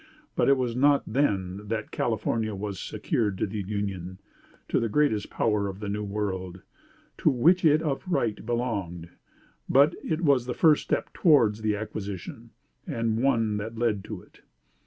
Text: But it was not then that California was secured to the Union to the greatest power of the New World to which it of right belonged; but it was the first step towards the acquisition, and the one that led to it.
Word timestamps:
But 0.35 0.49
it 0.49 0.57
was 0.57 0.75
not 0.75 1.03
then 1.05 1.67
that 1.67 1.91
California 1.91 2.55
was 2.55 2.79
secured 2.79 3.37
to 3.37 3.45
the 3.45 3.59
Union 3.61 4.17
to 4.67 4.79
the 4.79 4.89
greatest 4.89 5.29
power 5.29 5.67
of 5.67 5.79
the 5.79 5.89
New 5.89 6.03
World 6.03 6.63
to 7.19 7.29
which 7.29 7.63
it 7.63 7.83
of 7.83 8.01
right 8.07 8.43
belonged; 8.43 9.09
but 9.69 9.93
it 10.03 10.21
was 10.21 10.47
the 10.47 10.55
first 10.55 10.81
step 10.81 11.13
towards 11.13 11.61
the 11.61 11.75
acquisition, 11.75 12.49
and 12.87 13.15
the 13.19 13.21
one 13.21 13.57
that 13.57 13.77
led 13.77 14.03
to 14.05 14.23
it. 14.23 14.41